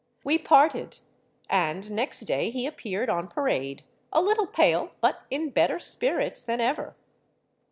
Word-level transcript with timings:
We 0.23 0.39
parted; 0.39 0.97
and 1.47 1.91
next 1.91 2.21
day 2.21 2.49
he 2.49 2.65
appeared 2.65 3.07
on 3.07 3.27
parade, 3.27 3.83
a 4.11 4.19
little 4.19 4.47
pale, 4.47 4.93
but 4.99 5.27
in 5.29 5.51
better 5.51 5.77
spirits 5.77 6.41
than 6.41 6.59
ever. 6.59 6.95